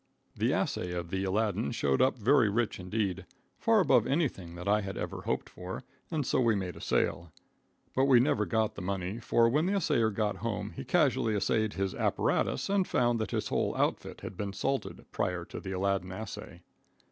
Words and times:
The 0.35 0.51
assay 0.51 0.93
of 0.93 1.11
the 1.11 1.23
Aladdin 1.25 1.69
showed 1.71 2.01
up 2.01 2.17
very 2.17 2.49
rich 2.49 2.79
indeed, 2.79 3.27
far 3.59 3.79
above 3.81 4.07
anything 4.07 4.55
that 4.55 4.67
I 4.67 4.81
had 4.81 4.97
ever 4.97 5.21
hoped 5.21 5.47
for, 5.47 5.83
and 6.09 6.25
so 6.25 6.41
we 6.41 6.55
made 6.55 6.75
a 6.75 6.81
sale. 6.81 7.31
But 7.95 8.05
we 8.05 8.19
never 8.19 8.47
got 8.47 8.73
the 8.73 8.81
money, 8.81 9.19
for 9.19 9.47
when 9.47 9.67
the 9.67 9.75
assayer 9.75 10.09
got 10.09 10.37
home 10.37 10.71
he 10.71 10.85
casually 10.85 11.35
assayed 11.35 11.73
his 11.73 11.93
apparatus 11.93 12.67
and 12.67 12.87
found 12.87 13.19
that 13.19 13.29
his 13.29 13.49
whole 13.49 13.77
outfit 13.77 14.21
had 14.21 14.35
been 14.35 14.53
salted 14.53 15.05
prior 15.11 15.45
to 15.45 15.59
the 15.59 15.71
Aladdin 15.73 16.11
assay. 16.11 16.63